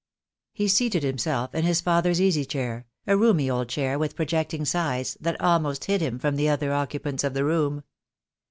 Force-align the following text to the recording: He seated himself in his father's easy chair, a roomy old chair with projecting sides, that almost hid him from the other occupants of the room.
He 0.51 0.67
seated 0.67 1.03
himself 1.03 1.53
in 1.53 1.63
his 1.63 1.79
father's 1.79 2.19
easy 2.19 2.43
chair, 2.43 2.87
a 3.05 3.15
roomy 3.15 3.51
old 3.51 3.69
chair 3.69 3.99
with 3.99 4.15
projecting 4.15 4.65
sides, 4.65 5.15
that 5.21 5.39
almost 5.39 5.85
hid 5.85 6.01
him 6.01 6.17
from 6.17 6.37
the 6.37 6.49
other 6.49 6.73
occupants 6.73 7.23
of 7.23 7.35
the 7.35 7.45
room. 7.45 7.83